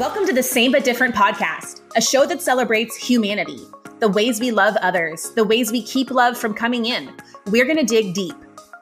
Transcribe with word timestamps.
Welcome 0.00 0.24
to 0.28 0.32
the 0.32 0.42
Same 0.42 0.72
But 0.72 0.82
Different 0.82 1.14
podcast, 1.14 1.82
a 1.94 2.00
show 2.00 2.24
that 2.24 2.40
celebrates 2.40 2.96
humanity, 2.96 3.60
the 3.98 4.08
ways 4.08 4.40
we 4.40 4.50
love 4.50 4.74
others, 4.76 5.30
the 5.32 5.44
ways 5.44 5.70
we 5.70 5.82
keep 5.82 6.10
love 6.10 6.38
from 6.38 6.54
coming 6.54 6.86
in. 6.86 7.14
We're 7.48 7.66
going 7.66 7.76
to 7.76 7.84
dig 7.84 8.14
deep. 8.14 8.34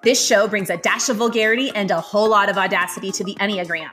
This 0.05 0.25
show 0.25 0.47
brings 0.47 0.71
a 0.71 0.77
dash 0.77 1.09
of 1.09 1.17
vulgarity 1.17 1.73
and 1.75 1.91
a 1.91 2.01
whole 2.01 2.29
lot 2.29 2.49
of 2.49 2.57
audacity 2.57 3.11
to 3.11 3.25
the 3.25 3.35
Enneagram. 3.41 3.93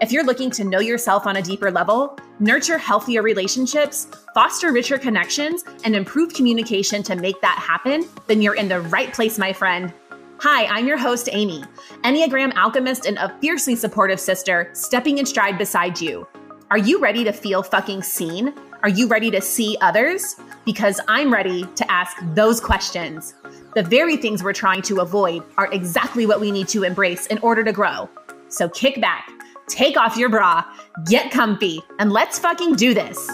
If 0.00 0.10
you're 0.10 0.24
looking 0.24 0.50
to 0.50 0.64
know 0.64 0.80
yourself 0.80 1.24
on 1.24 1.36
a 1.36 1.40
deeper 1.40 1.70
level, 1.70 2.18
nurture 2.40 2.78
healthier 2.78 3.22
relationships, 3.22 4.08
foster 4.34 4.72
richer 4.72 4.98
connections, 4.98 5.62
and 5.84 5.94
improve 5.94 6.34
communication 6.34 7.00
to 7.04 7.14
make 7.14 7.40
that 7.42 7.58
happen, 7.64 8.08
then 8.26 8.42
you're 8.42 8.56
in 8.56 8.66
the 8.66 8.80
right 8.80 9.12
place, 9.12 9.38
my 9.38 9.52
friend. 9.52 9.92
Hi, 10.40 10.66
I'm 10.66 10.88
your 10.88 10.98
host, 10.98 11.28
Amy, 11.30 11.62
Enneagram 12.02 12.56
alchemist 12.56 13.06
and 13.06 13.18
a 13.18 13.32
fiercely 13.38 13.76
supportive 13.76 14.18
sister 14.18 14.68
stepping 14.72 15.18
in 15.18 15.26
stride 15.26 15.58
beside 15.58 16.00
you. 16.00 16.26
Are 16.68 16.78
you 16.78 16.98
ready 16.98 17.22
to 17.22 17.30
feel 17.30 17.62
fucking 17.62 18.02
seen? 18.02 18.52
Are 18.82 18.88
you 18.88 19.06
ready 19.06 19.30
to 19.30 19.40
see 19.40 19.78
others? 19.80 20.34
Because 20.64 21.00
I'm 21.06 21.32
ready 21.32 21.64
to 21.76 21.88
ask 21.88 22.16
those 22.34 22.60
questions. 22.60 23.34
The 23.76 23.84
very 23.84 24.16
things 24.16 24.42
we're 24.42 24.52
trying 24.52 24.82
to 24.82 24.98
avoid 24.98 25.44
are 25.58 25.72
exactly 25.72 26.26
what 26.26 26.40
we 26.40 26.50
need 26.50 26.66
to 26.70 26.82
embrace 26.82 27.26
in 27.26 27.38
order 27.38 27.62
to 27.62 27.70
grow. 27.70 28.10
So 28.48 28.68
kick 28.68 29.00
back, 29.00 29.30
take 29.68 29.96
off 29.96 30.16
your 30.16 30.28
bra, 30.28 30.64
get 31.04 31.30
comfy, 31.30 31.84
and 32.00 32.12
let's 32.12 32.40
fucking 32.40 32.74
do 32.74 32.94
this. 32.94 33.30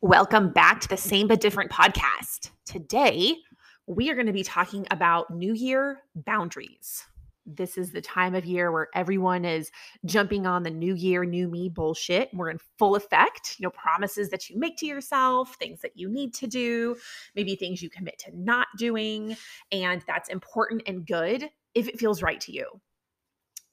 Welcome 0.00 0.52
back 0.52 0.80
to 0.82 0.88
the 0.88 0.96
Same 0.96 1.26
But 1.26 1.40
Different 1.40 1.72
podcast. 1.72 2.50
Today, 2.64 3.34
we 3.88 4.10
are 4.10 4.14
going 4.14 4.28
to 4.28 4.32
be 4.32 4.44
talking 4.44 4.86
about 4.92 5.34
New 5.34 5.54
Year 5.54 6.02
boundaries. 6.14 7.04
This 7.56 7.76
is 7.76 7.92
the 7.92 8.00
time 8.00 8.34
of 8.34 8.44
year 8.44 8.70
where 8.70 8.88
everyone 8.94 9.44
is 9.44 9.70
jumping 10.04 10.46
on 10.46 10.62
the 10.62 10.70
new 10.70 10.94
year, 10.94 11.24
new 11.24 11.48
me 11.48 11.68
bullshit. 11.68 12.30
We're 12.32 12.50
in 12.50 12.58
full 12.78 12.96
effect. 12.96 13.56
You 13.58 13.64
know, 13.64 13.70
promises 13.70 14.28
that 14.30 14.48
you 14.48 14.58
make 14.58 14.76
to 14.78 14.86
yourself, 14.86 15.56
things 15.56 15.80
that 15.80 15.96
you 15.96 16.08
need 16.08 16.34
to 16.34 16.46
do, 16.46 16.96
maybe 17.34 17.56
things 17.56 17.82
you 17.82 17.90
commit 17.90 18.18
to 18.20 18.30
not 18.38 18.68
doing. 18.78 19.36
And 19.72 20.02
that's 20.06 20.28
important 20.28 20.82
and 20.86 21.06
good 21.06 21.50
if 21.74 21.88
it 21.88 21.98
feels 21.98 22.22
right 22.22 22.40
to 22.42 22.52
you. 22.52 22.66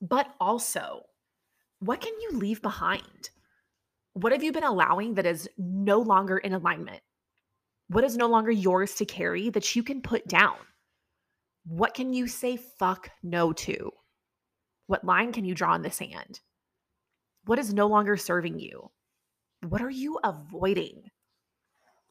But 0.01 0.27
also, 0.39 1.03
what 1.79 2.01
can 2.01 2.13
you 2.21 2.37
leave 2.37 2.61
behind? 2.61 3.29
What 4.13 4.31
have 4.31 4.43
you 4.43 4.51
been 4.51 4.63
allowing 4.63 5.13
that 5.15 5.25
is 5.25 5.47
no 5.57 5.99
longer 5.99 6.37
in 6.37 6.53
alignment? 6.53 7.01
What 7.89 8.03
is 8.03 8.17
no 8.17 8.27
longer 8.27 8.51
yours 8.51 8.95
to 8.95 9.05
carry 9.05 9.49
that 9.51 9.75
you 9.75 9.83
can 9.83 10.01
put 10.01 10.27
down? 10.27 10.55
What 11.69 11.93
can 11.93 12.13
you 12.13 12.27
say 12.27 12.55
fuck 12.55 13.09
no 13.21 13.51
to? 13.51 13.91
What 14.85 15.03
line 15.03 15.33
can 15.33 15.43
you 15.43 15.53
draw 15.53 15.75
in 15.75 15.81
the 15.81 15.91
sand? 15.91 16.39
What 17.45 17.59
is 17.59 17.73
no 17.73 17.87
longer 17.87 18.15
serving 18.15 18.59
you? 18.59 18.89
What 19.67 19.81
are 19.81 19.89
you 19.89 20.17
avoiding? 20.23 21.11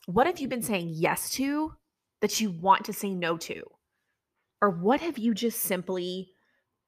What 0.05 0.27
have 0.27 0.41
you 0.41 0.49
been 0.49 0.61
mm-hmm. 0.61 0.67
saying 0.67 0.91
yes 0.93 1.31
to 1.31 1.73
that 2.21 2.39
you 2.39 2.51
want 2.51 2.85
to 2.85 2.93
say 2.93 3.15
no 3.15 3.39
to? 3.39 3.63
Or 4.61 4.69
what 4.69 5.01
have 5.01 5.17
you 5.17 5.33
just 5.33 5.61
simply 5.61 6.29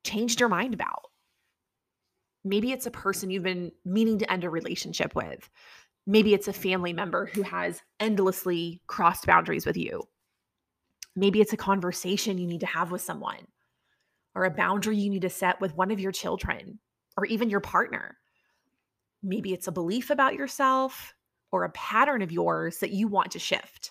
changed 0.04 0.38
your 0.38 0.50
mind 0.50 0.74
about? 0.74 1.04
Maybe 2.44 2.72
it's 2.72 2.86
a 2.86 2.90
person 2.90 3.30
you've 3.30 3.42
been 3.44 3.72
meaning 3.86 4.18
to 4.18 4.30
end 4.30 4.44
a 4.44 4.50
relationship 4.50 5.14
with. 5.14 5.48
Maybe 6.06 6.34
it's 6.34 6.48
a 6.48 6.52
family 6.52 6.92
member 6.92 7.26
who 7.26 7.42
has 7.42 7.80
endlessly 7.98 8.82
crossed 8.86 9.26
boundaries 9.26 9.64
with 9.64 9.76
you. 9.78 10.02
Maybe 11.18 11.40
it's 11.40 11.52
a 11.52 11.56
conversation 11.56 12.38
you 12.38 12.46
need 12.46 12.60
to 12.60 12.66
have 12.66 12.92
with 12.92 13.02
someone 13.02 13.48
or 14.36 14.44
a 14.44 14.50
boundary 14.50 14.96
you 14.96 15.10
need 15.10 15.22
to 15.22 15.30
set 15.30 15.60
with 15.60 15.74
one 15.74 15.90
of 15.90 15.98
your 15.98 16.12
children 16.12 16.78
or 17.16 17.26
even 17.26 17.50
your 17.50 17.58
partner. 17.58 18.16
Maybe 19.20 19.52
it's 19.52 19.66
a 19.66 19.72
belief 19.72 20.10
about 20.10 20.34
yourself 20.34 21.14
or 21.50 21.64
a 21.64 21.70
pattern 21.70 22.22
of 22.22 22.30
yours 22.30 22.78
that 22.78 22.92
you 22.92 23.08
want 23.08 23.32
to 23.32 23.40
shift. 23.40 23.90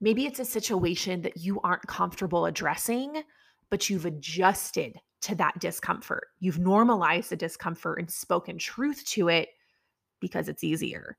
Maybe 0.00 0.26
it's 0.26 0.40
a 0.40 0.44
situation 0.44 1.22
that 1.22 1.36
you 1.36 1.60
aren't 1.60 1.86
comfortable 1.86 2.46
addressing, 2.46 3.22
but 3.70 3.88
you've 3.88 4.06
adjusted 4.06 4.98
to 5.20 5.36
that 5.36 5.60
discomfort. 5.60 6.26
You've 6.40 6.58
normalized 6.58 7.30
the 7.30 7.36
discomfort 7.36 8.00
and 8.00 8.10
spoken 8.10 8.58
truth 8.58 9.04
to 9.10 9.28
it 9.28 9.50
because 10.18 10.48
it's 10.48 10.64
easier. 10.64 11.16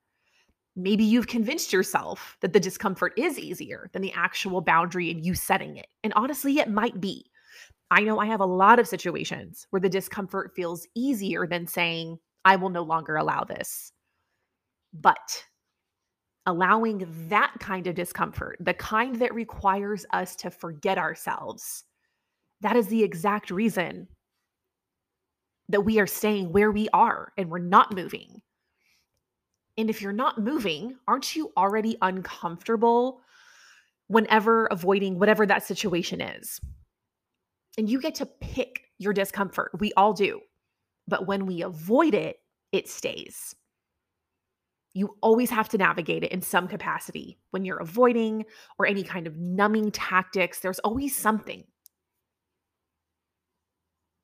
Maybe 0.79 1.03
you've 1.03 1.25
convinced 1.25 1.73
yourself 1.73 2.37
that 2.41 2.53
the 2.53 2.59
discomfort 2.59 3.13
is 3.17 3.39
easier 3.39 3.89
than 3.93 4.03
the 4.03 4.13
actual 4.13 4.61
boundary 4.61 5.09
and 5.09 5.25
you 5.25 5.33
setting 5.33 5.75
it. 5.75 5.87
And 6.03 6.13
honestly, 6.15 6.59
it 6.59 6.69
might 6.69 7.01
be. 7.01 7.31
I 7.89 8.01
know 8.01 8.19
I 8.19 8.27
have 8.27 8.41
a 8.41 8.45
lot 8.45 8.77
of 8.77 8.87
situations 8.87 9.65
where 9.71 9.79
the 9.79 9.89
discomfort 9.89 10.51
feels 10.55 10.87
easier 10.93 11.47
than 11.47 11.65
saying, 11.65 12.19
I 12.45 12.57
will 12.57 12.69
no 12.69 12.83
longer 12.83 13.15
allow 13.15 13.43
this. 13.43 13.91
But 14.93 15.43
allowing 16.45 17.07
that 17.29 17.55
kind 17.59 17.87
of 17.87 17.95
discomfort, 17.95 18.57
the 18.59 18.75
kind 18.75 19.15
that 19.15 19.33
requires 19.33 20.05
us 20.13 20.35
to 20.37 20.51
forget 20.51 20.99
ourselves, 20.99 21.85
that 22.61 22.75
is 22.75 22.85
the 22.87 23.03
exact 23.03 23.49
reason 23.49 24.07
that 25.69 25.81
we 25.81 25.99
are 25.99 26.07
staying 26.07 26.51
where 26.51 26.71
we 26.71 26.87
are 26.93 27.33
and 27.35 27.49
we're 27.49 27.57
not 27.57 27.95
moving. 27.95 28.43
And 29.77 29.89
if 29.89 30.01
you're 30.01 30.13
not 30.13 30.39
moving, 30.39 30.95
aren't 31.07 31.35
you 31.35 31.51
already 31.55 31.97
uncomfortable 32.01 33.21
whenever 34.07 34.65
avoiding 34.67 35.19
whatever 35.19 35.45
that 35.45 35.63
situation 35.63 36.21
is? 36.21 36.59
And 37.77 37.89
you 37.89 38.01
get 38.01 38.15
to 38.15 38.25
pick 38.25 38.81
your 38.97 39.13
discomfort. 39.13 39.71
We 39.79 39.93
all 39.93 40.13
do. 40.13 40.41
But 41.07 41.27
when 41.27 41.45
we 41.45 41.61
avoid 41.61 42.15
it, 42.15 42.37
it 42.71 42.89
stays. 42.89 43.55
You 44.93 45.15
always 45.21 45.51
have 45.51 45.69
to 45.69 45.77
navigate 45.77 46.23
it 46.23 46.31
in 46.31 46.41
some 46.41 46.67
capacity. 46.67 47.37
When 47.51 47.63
you're 47.63 47.77
avoiding 47.77 48.45
or 48.79 48.87
any 48.87 49.03
kind 49.03 49.27
of 49.27 49.37
numbing 49.37 49.91
tactics, 49.91 50.59
there's 50.59 50.79
always 50.79 51.15
something 51.15 51.65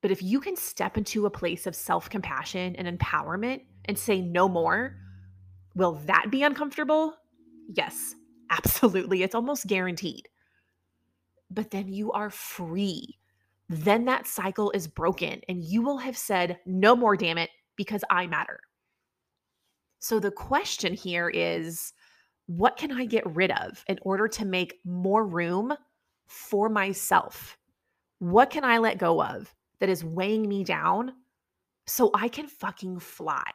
but 0.03 0.11
if 0.11 0.21
you 0.21 0.41
can 0.41 0.57
step 0.57 0.97
into 0.97 1.25
a 1.25 1.31
place 1.31 1.65
of 1.65 1.73
self 1.73 2.09
compassion 2.09 2.75
and 2.75 2.99
empowerment 2.99 3.61
and 3.85 3.97
say 3.97 4.19
no 4.19 4.49
more, 4.49 4.97
will 5.75 5.93
that 6.05 6.27
be 6.31 6.43
uncomfortable? 6.43 7.15
Yes, 7.73 8.15
absolutely. 8.49 9.23
It's 9.23 9.35
almost 9.35 9.67
guaranteed. 9.67 10.27
But 11.49 11.71
then 11.71 11.87
you 11.87 12.11
are 12.11 12.29
free. 12.29 13.19
Then 13.69 14.05
that 14.05 14.27
cycle 14.27 14.71
is 14.71 14.87
broken 14.87 15.41
and 15.47 15.63
you 15.63 15.81
will 15.81 15.97
have 15.97 16.17
said, 16.17 16.59
no 16.65 16.95
more, 16.95 17.15
damn 17.15 17.37
it, 17.37 17.49
because 17.75 18.03
I 18.09 18.27
matter. 18.27 18.59
So 19.99 20.19
the 20.19 20.31
question 20.31 20.93
here 20.93 21.29
is 21.29 21.93
what 22.47 22.75
can 22.77 22.91
I 22.91 23.05
get 23.05 23.35
rid 23.35 23.51
of 23.51 23.83
in 23.87 23.99
order 24.01 24.27
to 24.27 24.45
make 24.45 24.79
more 24.83 25.25
room 25.25 25.73
for 26.27 26.67
myself? 26.69 27.57
What 28.19 28.49
can 28.49 28.63
I 28.63 28.79
let 28.79 28.97
go 28.97 29.23
of 29.23 29.53
that 29.79 29.89
is 29.89 30.03
weighing 30.03 30.47
me 30.47 30.63
down 30.63 31.13
so 31.85 32.11
I 32.13 32.27
can 32.27 32.47
fucking 32.47 32.99
fly. 32.99 33.51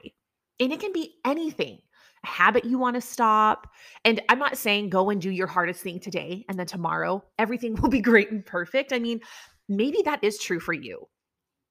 And 0.60 0.72
it 0.72 0.80
can 0.80 0.92
be 0.92 1.14
anything 1.24 1.78
habit 2.24 2.64
you 2.64 2.78
want 2.78 2.94
to 2.94 3.00
stop. 3.00 3.68
And 4.04 4.20
I'm 4.28 4.38
not 4.38 4.56
saying 4.56 4.90
go 4.90 5.10
and 5.10 5.20
do 5.20 5.30
your 5.30 5.46
hardest 5.46 5.82
thing 5.82 6.00
today 6.00 6.44
and 6.48 6.58
then 6.58 6.66
tomorrow 6.66 7.22
everything 7.38 7.74
will 7.80 7.88
be 7.88 8.00
great 8.00 8.30
and 8.30 8.44
perfect. 8.44 8.92
I 8.92 8.98
mean, 8.98 9.20
maybe 9.68 10.02
that 10.04 10.22
is 10.22 10.38
true 10.38 10.60
for 10.60 10.72
you. 10.72 11.06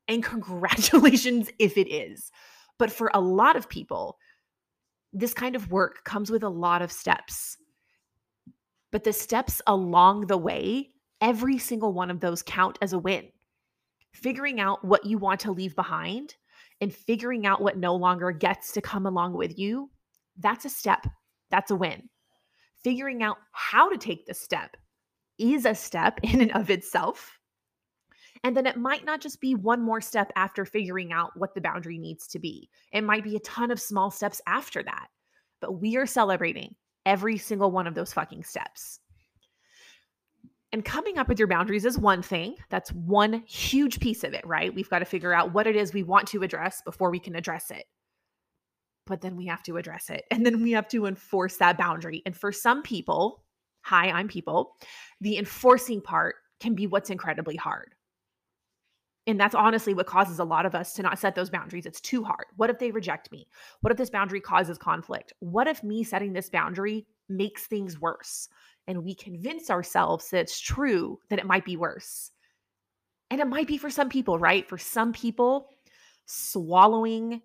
And 0.07 0.24
congratulations 0.24 1.50
if 1.59 1.78
it 1.78 1.90
is. 1.91 2.31
But 2.80 2.91
for 2.91 3.09
a 3.13 3.22
lot 3.22 3.56
of 3.56 3.69
people, 3.69 4.18
this 5.13 5.34
kind 5.34 5.56
of 5.56 5.72
work 5.72 6.03
comes 6.03 6.30
with 6.30 6.44
a 6.44 6.50
lot 6.50 6.81
of 6.81 6.91
steps. 6.91 7.57
But 8.91 9.03
the 9.03 9.13
steps 9.13 9.62
along 9.68 10.28
the 10.28 10.38
way, 10.38 10.92
every 11.21 11.57
single 11.57 11.94
one 11.94 12.12
of 12.12 12.19
those 12.19 12.44
count 12.44 12.77
as 12.81 12.94
a 12.94 13.00
win 13.00 13.27
figuring 14.18 14.60
out 14.60 14.83
what 14.83 15.06
you 15.06 15.18
want 15.18 15.39
to 15.39 15.51
leave 15.51 15.75
behind 15.75 16.36
and 16.81 16.94
figuring 16.94 17.45
out 17.45 17.62
what 17.62 17.77
no 17.77 17.95
longer 17.95 18.31
gets 18.31 18.71
to 18.71 18.81
come 18.81 19.06
along 19.06 19.33
with 19.33 19.57
you, 19.57 19.89
that's 20.39 20.66
a 20.66 20.69
step. 20.69 21.06
That's 21.50 21.72
a 21.72 21.75
win. 21.75 22.10
Figuring 22.84 23.24
out 23.24 23.38
how 23.51 23.89
to 23.89 23.98
take 23.98 24.25
the 24.25 24.34
step 24.34 24.78
is 25.38 25.66
a 25.66 25.75
step 25.75 26.19
in 26.24 26.42
and 26.42 26.51
of 26.54 26.69
itself. 26.69 27.38
And 28.44 28.56
then 28.56 28.68
it 28.68 28.78
might 28.78 29.04
not 29.04 29.19
just 29.19 29.42
be 29.42 29.56
one 29.56 29.81
more 29.81 30.01
step 30.01 30.31
after 30.36 30.63
figuring 30.63 31.12
out 31.12 31.31
what 31.36 31.56
the 31.56 31.62
boundary 31.62 31.98
needs 31.98 32.28
to 32.28 32.39
be. 32.39 32.69
It 32.94 33.04
might 33.04 33.24
be 33.24 33.36
a 33.36 33.42
ton 33.42 33.72
of 33.72 33.81
small 33.81 34.12
steps 34.12 34.42
after 34.45 34.84
that. 34.84 35.07
But 35.60 35.81
we 35.81 35.98
are 35.98 36.06
celebrating 36.06 36.75
every 37.06 37.38
single 37.38 37.72
one 37.72 37.88
of 37.88 37.95
those 37.95 38.13
fucking 38.13 38.44
steps. 38.44 39.00
And 40.72 40.83
coming 40.83 41.18
up 41.18 41.30
with 41.30 41.40
your 41.40 41.48
boundaries 41.48 41.86
is 41.86 41.98
one 41.98 42.22
thing. 42.22 42.56
That's 42.69 42.92
one 42.92 43.42
huge 43.48 44.00
piece 44.00 44.24
of 44.24 44.33
it, 44.33 44.45
right? 44.45 44.74
We've 44.74 44.90
got 44.90 45.00
to 45.00 45.06
figure 45.06 45.33
out 45.33 45.54
what 45.54 45.66
it 45.66 45.75
is 45.75 45.94
we 45.94 46.04
want 46.04 46.28
to 46.28 46.44
address 46.44 46.81
before 46.83 47.10
we 47.10 47.19
can 47.19 47.36
address 47.36 47.72
it. 47.72 47.86
But 49.07 49.21
then 49.21 49.36
we 49.36 49.48
have 49.48 49.63
to 49.63 49.77
address 49.77 50.09
it. 50.09 50.25
And 50.30 50.45
then 50.45 50.62
we 50.62 50.71
have 50.71 50.88
to 50.89 51.07
enforce 51.07 51.57
that 51.57 51.77
boundary. 51.77 52.21
And 52.25 52.36
for 52.36 52.51
some 52.51 52.83
people, 52.83 53.44
hi, 53.81 54.12
I'm 54.12 54.27
people, 54.27 54.75
the 55.21 55.38
enforcing 55.38 56.01
part 56.01 56.36
can 56.59 56.75
be 56.75 56.86
what's 56.86 57.09
incredibly 57.09 57.56
hard. 57.56 57.95
And 59.25 59.39
that's 59.39 59.56
honestly 59.56 59.94
what 59.94 60.07
causes 60.07 60.39
a 60.39 60.45
lot 60.45 60.65
of 60.65 60.74
us 60.74 60.94
to 60.94 61.01
not 61.01 61.19
set 61.19 61.36
those 61.36 61.50
boundaries. 61.50 61.86
It's 61.86 62.00
too 62.00 62.24
hard. 62.24 62.45
What 62.56 62.69
if 62.69 62.80
they 62.80 62.92
reject 62.92 63.31
me? 63.31 63.48
What 63.81 63.92
if 63.92 63.98
this 63.98 64.09
boundary 64.09 64.39
causes 64.39 64.77
conflict? 64.77 65.33
What 65.39 65.68
if 65.68 65.83
me 65.83 66.04
setting 66.04 66.31
this 66.31 66.50
boundary 66.50 67.06
makes 67.27 67.68
things 67.68 68.00
worse? 68.00 68.48
And 68.88 69.04
we 69.04 69.13
convince 69.15 69.69
ourselves 69.69 70.30
that 70.30 70.39
it's 70.39 70.59
true 70.62 71.19
that 71.30 71.39
it 71.39 71.45
might 71.45 71.65
be 71.65 71.75
worse. 71.75 72.31
And 73.30 73.42
it 73.42 73.48
might 73.48 73.68
be 73.68 73.77
for 73.77 73.89
some 73.89 74.07
people, 74.07 74.39
right? 74.39 74.68
For 74.68 74.77
some 74.77 75.12
people, 75.12 75.68
swallowing 76.25 77.42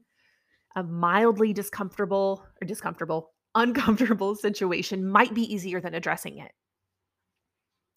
a 0.77 0.83
mildly 0.83 1.53
discomfortable 1.53 2.45
or 2.61 2.67
discomfortable, 2.67 3.31
uncomfortable 3.55 4.35
situation 4.37 5.09
might 5.09 5.35
be 5.35 5.53
easier 5.53 5.81
than 5.81 5.95
addressing 5.95 6.39
it. 6.39 6.53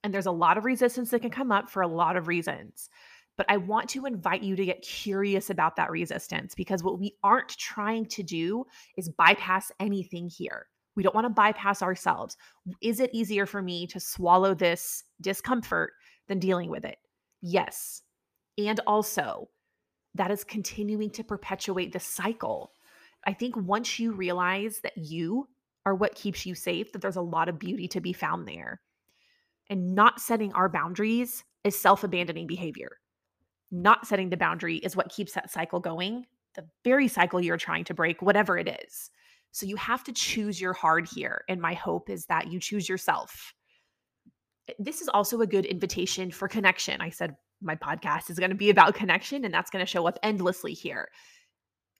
And 0.04 0.13
there's 0.13 0.25
a 0.27 0.31
lot 0.31 0.57
of 0.57 0.66
resistance 0.66 1.10
that 1.10 1.22
can 1.22 1.31
come 1.31 1.51
up 1.51 1.69
for 1.69 1.81
a 1.81 1.88
lot 1.88 2.16
of 2.16 2.27
reasons. 2.27 2.89
But 3.38 3.48
I 3.50 3.57
want 3.57 3.89
to 3.89 4.06
invite 4.06 4.44
you 4.44 4.56
to 4.56 4.66
get 4.66 4.81
curious 4.81 5.50
about 5.50 5.75
that 5.75 5.92
resistance 5.92 6.56
because 6.56 6.83
what 6.83 7.00
we 7.00 7.16
aren't 7.24 7.50
trying 7.57 8.06
to 8.07 8.24
do 8.24 8.66
is 8.98 9.10
bypass 9.10 9.72
anything 9.80 10.30
here. 10.30 10.68
We 10.95 11.04
don't 11.04 11.16
want 11.16 11.25
to 11.25 11.30
bypass 11.30 11.81
ourselves. 11.81 12.38
Is 12.81 13.00
it 13.00 13.10
easier 13.13 13.45
for 13.45 13.62
me 13.62 13.88
to 13.88 14.00
swallow 14.00 14.54
this 14.54 15.04
discomfort 15.19 15.92
than 16.27 16.39
dealing 16.39 16.69
with 16.69 16.86
it? 16.86 16.98
Yes. 17.42 18.01
And 18.57 18.80
also, 18.88 19.50
that 20.15 20.31
is 20.31 20.44
continuing 20.44 21.09
to 21.12 21.23
perpetuate 21.23 21.94
the 21.94 22.00
cycle. 22.00 22.71
I 23.25 23.33
think 23.33 23.56
once 23.56 24.00
you 24.00 24.13
realize 24.13 24.79
that 24.81 24.97
you 24.97 25.47
are 25.85 25.94
what 25.94 26.15
keeps 26.15 26.45
you 26.45 26.56
safe, 26.56 26.91
that 26.91 27.01
there's 27.01 27.15
a 27.15 27.21
lot 27.21 27.50
of 27.50 27.59
beauty 27.59 27.88
to 27.89 28.01
be 28.01 28.13
found 28.13 28.47
there. 28.47 28.81
And 29.69 29.94
not 29.94 30.19
setting 30.19 30.53
our 30.53 30.69
boundaries 30.69 31.44
is 31.63 31.79
self 31.79 32.03
abandoning 32.03 32.47
behavior. 32.47 32.97
Not 33.71 34.07
setting 34.07 34.29
the 34.29 34.38
boundary 34.38 34.77
is 34.77 34.95
what 34.95 35.09
keeps 35.09 35.33
that 35.33 35.51
cycle 35.51 35.79
going, 35.79 36.25
the 36.56 36.65
very 36.83 37.07
cycle 37.07 37.41
you're 37.41 37.57
trying 37.57 37.83
to 37.85 37.94
break, 37.94 38.21
whatever 38.21 38.57
it 38.57 38.79
is. 38.83 39.12
So 39.51 39.65
you 39.65 39.75
have 39.75 40.03
to 40.06 40.13
choose 40.13 40.62
your 40.62 40.73
hard 40.73 41.07
here. 41.07 41.44
And 41.50 41.62
my 41.62 41.73
hope 41.73 42.09
is 42.09 42.25
that 42.27 42.51
you 42.51 42.59
choose 42.59 42.88
yourself. 42.88 43.53
This 44.79 45.01
is 45.01 45.09
also 45.09 45.41
a 45.41 45.47
good 45.47 45.65
invitation 45.65 46.31
for 46.31 46.47
connection. 46.47 47.01
I 47.01 47.09
said 47.09 47.35
my 47.61 47.75
podcast 47.75 48.29
is 48.29 48.39
going 48.39 48.51
to 48.51 48.55
be 48.55 48.69
about 48.69 48.95
connection, 48.95 49.45
and 49.45 49.53
that's 49.53 49.69
going 49.69 49.85
to 49.85 49.89
show 49.89 50.07
up 50.07 50.17
endlessly 50.23 50.73
here 50.73 51.09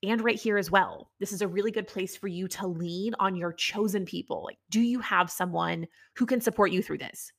and 0.02 0.22
right 0.22 0.38
here 0.38 0.58
as 0.58 0.70
well. 0.70 1.10
This 1.18 1.32
is 1.32 1.42
a 1.42 1.48
really 1.48 1.70
good 1.70 1.88
place 1.88 2.16
for 2.16 2.28
you 2.28 2.48
to 2.48 2.66
lean 2.66 3.14
on 3.18 3.36
your 3.36 3.52
chosen 3.52 4.04
people. 4.04 4.44
Like, 4.44 4.58
do 4.70 4.80
you 4.80 5.00
have 5.00 5.30
someone 5.30 5.86
who 6.14 6.26
can 6.26 6.40
support 6.40 6.70
you 6.70 6.82
through 6.82 6.98
this? 6.98 7.32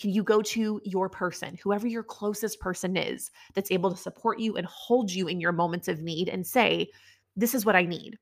Can 0.00 0.10
you 0.10 0.24
go 0.24 0.42
to 0.42 0.80
your 0.84 1.08
person, 1.08 1.56
whoever 1.62 1.86
your 1.86 2.02
closest 2.02 2.58
person 2.58 2.96
is, 2.96 3.30
that's 3.54 3.70
able 3.70 3.90
to 3.90 3.96
support 3.96 4.40
you 4.40 4.56
and 4.56 4.66
hold 4.66 5.10
you 5.10 5.28
in 5.28 5.40
your 5.40 5.52
moments 5.52 5.86
of 5.86 6.02
need 6.02 6.28
and 6.28 6.44
say, 6.44 6.88
This 7.36 7.54
is 7.54 7.64
what 7.64 7.76
I 7.76 7.82
need? 7.82 8.18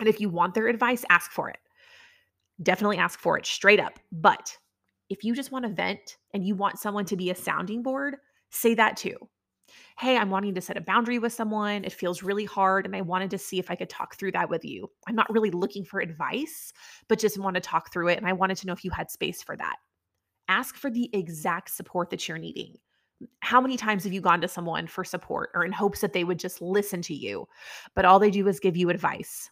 And 0.00 0.08
if 0.08 0.20
you 0.20 0.30
want 0.30 0.54
their 0.54 0.68
advice, 0.68 1.04
ask 1.10 1.30
for 1.30 1.50
it. 1.50 1.58
Definitely 2.62 2.96
ask 2.96 3.18
for 3.18 3.36
it 3.36 3.44
straight 3.44 3.78
up. 3.78 3.98
But 4.10 4.56
if 5.10 5.22
you 5.22 5.34
just 5.34 5.52
want 5.52 5.66
to 5.66 5.70
vent 5.70 6.16
and 6.32 6.46
you 6.46 6.54
want 6.54 6.78
someone 6.78 7.04
to 7.04 7.16
be 7.16 7.30
a 7.30 7.34
sounding 7.34 7.82
board, 7.82 8.16
say 8.52 8.74
that 8.74 8.96
too. 8.96 9.16
Hey, 9.98 10.16
I'm 10.16 10.30
wanting 10.30 10.54
to 10.54 10.60
set 10.60 10.76
a 10.76 10.82
boundary 10.82 11.18
with 11.18 11.32
someone. 11.32 11.84
It 11.84 11.92
feels 11.92 12.22
really 12.22 12.44
hard. 12.44 12.86
And 12.86 12.94
I 12.94 13.00
wanted 13.00 13.30
to 13.30 13.38
see 13.38 13.58
if 13.58 13.70
I 13.70 13.74
could 13.74 13.90
talk 13.90 14.16
through 14.16 14.32
that 14.32 14.48
with 14.48 14.64
you. 14.64 14.90
I'm 15.06 15.14
not 15.14 15.32
really 15.32 15.50
looking 15.50 15.84
for 15.84 16.00
advice, 16.00 16.72
but 17.08 17.18
just 17.18 17.38
want 17.38 17.54
to 17.54 17.60
talk 17.60 17.92
through 17.92 18.08
it. 18.08 18.18
And 18.18 18.26
I 18.26 18.32
wanted 18.32 18.56
to 18.58 18.66
know 18.66 18.72
if 18.72 18.84
you 18.84 18.90
had 18.90 19.10
space 19.10 19.42
for 19.42 19.56
that. 19.56 19.76
Ask 20.48 20.76
for 20.76 20.90
the 20.90 21.08
exact 21.12 21.70
support 21.70 22.10
that 22.10 22.28
you're 22.28 22.38
needing. 22.38 22.76
How 23.40 23.60
many 23.60 23.76
times 23.76 24.04
have 24.04 24.12
you 24.12 24.20
gone 24.20 24.40
to 24.40 24.48
someone 24.48 24.86
for 24.86 25.04
support 25.04 25.50
or 25.54 25.64
in 25.64 25.72
hopes 25.72 26.00
that 26.00 26.12
they 26.12 26.24
would 26.24 26.38
just 26.38 26.60
listen 26.60 27.00
to 27.02 27.14
you, 27.14 27.46
but 27.94 28.04
all 28.04 28.18
they 28.18 28.30
do 28.30 28.48
is 28.48 28.58
give 28.58 28.76
you 28.76 28.90
advice? 28.90 29.48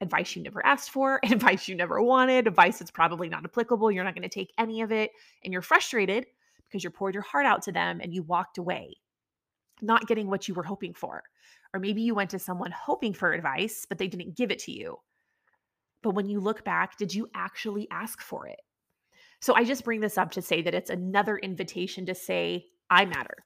Advice 0.00 0.34
you 0.34 0.42
never 0.42 0.64
asked 0.64 0.90
for, 0.90 1.20
advice 1.30 1.68
you 1.68 1.74
never 1.74 2.00
wanted, 2.00 2.46
advice 2.46 2.78
that's 2.78 2.90
probably 2.90 3.28
not 3.28 3.44
applicable. 3.44 3.90
You're 3.90 4.04
not 4.04 4.14
going 4.14 4.22
to 4.22 4.30
take 4.30 4.52
any 4.56 4.80
of 4.80 4.90
it, 4.90 5.10
and 5.44 5.52
you're 5.52 5.60
frustrated 5.60 6.24
because 6.70 6.84
you 6.84 6.90
poured 6.90 7.14
your 7.14 7.22
heart 7.22 7.46
out 7.46 7.62
to 7.62 7.72
them 7.72 8.00
and 8.00 8.14
you 8.14 8.22
walked 8.22 8.58
away, 8.58 8.94
not 9.82 10.06
getting 10.06 10.28
what 10.28 10.46
you 10.46 10.54
were 10.54 10.62
hoping 10.62 10.94
for. 10.94 11.22
Or 11.74 11.80
maybe 11.80 12.02
you 12.02 12.14
went 12.14 12.30
to 12.30 12.38
someone 12.38 12.72
hoping 12.72 13.12
for 13.12 13.32
advice, 13.32 13.86
but 13.88 13.98
they 13.98 14.08
didn't 14.08 14.36
give 14.36 14.50
it 14.50 14.58
to 14.60 14.72
you. 14.72 14.98
But 16.02 16.14
when 16.14 16.28
you 16.28 16.40
look 16.40 16.64
back, 16.64 16.96
did 16.96 17.14
you 17.14 17.28
actually 17.34 17.88
ask 17.90 18.20
for 18.20 18.46
it? 18.46 18.60
So 19.40 19.54
I 19.54 19.64
just 19.64 19.84
bring 19.84 20.00
this 20.00 20.18
up 20.18 20.30
to 20.32 20.42
say 20.42 20.62
that 20.62 20.74
it's 20.74 20.90
another 20.90 21.38
invitation 21.38 22.06
to 22.06 22.14
say, 22.14 22.66
I 22.90 23.04
matter. 23.04 23.44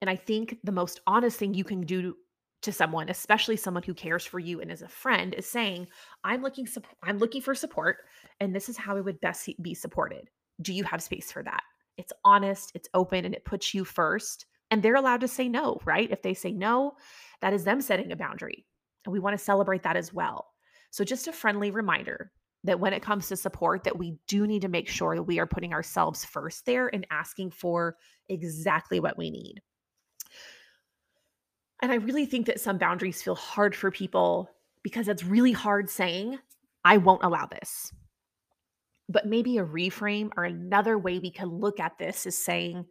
And 0.00 0.08
I 0.08 0.16
think 0.16 0.58
the 0.64 0.72
most 0.72 1.00
honest 1.06 1.38
thing 1.38 1.54
you 1.54 1.64
can 1.64 1.82
do 1.82 2.14
to 2.62 2.72
someone, 2.72 3.08
especially 3.08 3.56
someone 3.56 3.82
who 3.82 3.94
cares 3.94 4.24
for 4.24 4.38
you 4.38 4.60
and 4.60 4.70
is 4.70 4.82
a 4.82 4.88
friend, 4.88 5.34
is 5.34 5.46
saying, 5.46 5.86
"I'm 6.24 6.42
looking 6.42 6.66
I'm 7.02 7.18
looking 7.18 7.42
for 7.42 7.54
support 7.54 7.98
and 8.40 8.54
this 8.54 8.68
is 8.68 8.76
how 8.76 8.96
I 8.96 9.00
would 9.00 9.20
best 9.20 9.48
be 9.62 9.74
supported. 9.74 10.28
Do 10.60 10.72
you 10.72 10.84
have 10.84 11.02
space 11.02 11.32
for 11.32 11.42
that?" 11.42 11.62
It's 11.96 12.12
honest, 12.24 12.72
it's 12.74 12.88
open 12.94 13.24
and 13.24 13.34
it 13.34 13.44
puts 13.44 13.74
you 13.74 13.84
first. 13.84 14.46
And 14.70 14.82
they're 14.82 14.96
allowed 14.96 15.22
to 15.22 15.28
say 15.28 15.48
no, 15.48 15.80
right? 15.84 16.10
If 16.10 16.22
they 16.22 16.34
say 16.34 16.52
no, 16.52 16.96
that 17.40 17.54
is 17.54 17.64
them 17.64 17.80
setting 17.80 18.12
a 18.12 18.16
boundary. 18.16 18.66
And 19.04 19.12
we 19.12 19.18
want 19.18 19.36
to 19.36 19.42
celebrate 19.42 19.82
that 19.82 19.96
as 19.96 20.12
well. 20.12 20.52
So 20.90 21.04
just 21.04 21.26
a 21.26 21.32
friendly 21.32 21.70
reminder 21.70 22.32
that 22.64 22.80
when 22.80 22.92
it 22.92 23.02
comes 23.02 23.28
to 23.28 23.36
support 23.36 23.84
that 23.84 23.98
we 23.98 24.16
do 24.26 24.46
need 24.46 24.62
to 24.62 24.68
make 24.68 24.88
sure 24.88 25.14
that 25.14 25.22
we 25.22 25.38
are 25.38 25.46
putting 25.46 25.72
ourselves 25.72 26.24
first 26.24 26.66
there 26.66 26.88
and 26.88 27.06
asking 27.10 27.50
for 27.50 27.96
exactly 28.28 29.00
what 29.00 29.16
we 29.16 29.30
need 29.30 29.60
and 31.80 31.92
i 31.92 31.96
really 31.96 32.26
think 32.26 32.46
that 32.46 32.60
some 32.60 32.78
boundaries 32.78 33.22
feel 33.22 33.34
hard 33.34 33.74
for 33.74 33.90
people 33.90 34.50
because 34.82 35.08
it's 35.08 35.24
really 35.24 35.52
hard 35.52 35.88
saying 35.88 36.38
i 36.84 36.96
won't 36.96 37.24
allow 37.24 37.46
this 37.46 37.92
but 39.08 39.26
maybe 39.26 39.58
a 39.58 39.64
reframe 39.64 40.30
or 40.36 40.44
another 40.44 40.98
way 40.98 41.18
we 41.18 41.30
can 41.30 41.48
look 41.48 41.80
at 41.80 41.98
this 41.98 42.26
is 42.26 42.36
saying 42.36 42.84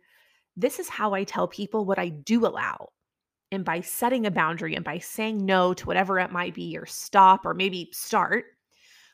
this 0.56 0.80
is 0.80 0.90
how 0.90 1.14
i 1.14 1.24
tell 1.24 1.48
people 1.48 1.86
what 1.86 2.00
i 2.00 2.10
do 2.10 2.46
allow 2.46 2.90
and 3.52 3.64
by 3.64 3.81
setting 3.81 4.25
a 4.25 4.31
boundary 4.31 4.75
and 4.75 4.84
by 4.84 4.98
saying 4.98 5.46
no 5.46 5.74
to 5.74 5.86
whatever 5.86 6.19
it 6.19 6.31
might 6.31 6.54
be 6.54 6.78
or 6.78 6.86
stop 6.86 7.46
or 7.46 7.54
maybe 7.54 7.90
start 7.94 8.46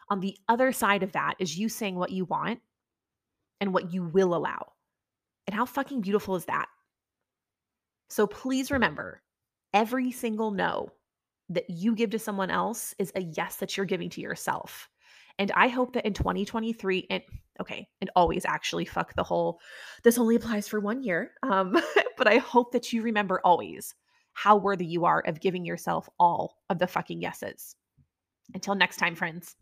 on 0.09 0.19
the 0.19 0.37
other 0.47 0.71
side 0.71 1.03
of 1.03 1.11
that 1.13 1.35
is 1.39 1.57
you 1.57 1.69
saying 1.69 1.95
what 1.95 2.11
you 2.11 2.25
want 2.25 2.59
and 3.61 3.73
what 3.73 3.93
you 3.93 4.03
will 4.03 4.35
allow. 4.35 4.73
And 5.47 5.55
how 5.55 5.65
fucking 5.65 6.01
beautiful 6.01 6.35
is 6.35 6.45
that? 6.45 6.67
So 8.09 8.27
please 8.27 8.71
remember 8.71 9.21
every 9.73 10.11
single 10.11 10.51
no 10.51 10.89
that 11.49 11.69
you 11.69 11.95
give 11.95 12.11
to 12.11 12.19
someone 12.19 12.49
else 12.49 12.93
is 12.99 13.11
a 13.15 13.21
yes 13.21 13.57
that 13.57 13.75
you're 13.75 13.85
giving 13.85 14.09
to 14.11 14.21
yourself. 14.21 14.89
And 15.39 15.51
I 15.55 15.67
hope 15.67 15.93
that 15.93 16.05
in 16.05 16.13
2023, 16.13 17.07
and 17.09 17.23
okay, 17.59 17.87
and 18.01 18.09
always 18.15 18.45
actually 18.45 18.85
fuck 18.85 19.15
the 19.15 19.23
whole, 19.23 19.59
this 20.03 20.17
only 20.17 20.35
applies 20.35 20.67
for 20.67 20.79
one 20.79 21.03
year. 21.03 21.31
Um, 21.43 21.77
but 22.17 22.27
I 22.27 22.37
hope 22.37 22.71
that 22.73 22.93
you 22.93 23.01
remember 23.01 23.41
always 23.43 23.95
how 24.33 24.57
worthy 24.57 24.85
you 24.85 25.05
are 25.05 25.21
of 25.25 25.39
giving 25.39 25.65
yourself 25.65 26.09
all 26.19 26.57
of 26.69 26.79
the 26.79 26.87
fucking 26.87 27.21
yeses. 27.21 27.75
Until 28.53 28.75
next 28.75 28.97
time, 28.97 29.15
friends. 29.15 29.55